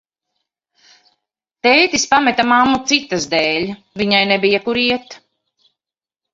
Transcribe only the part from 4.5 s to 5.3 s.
kur iet.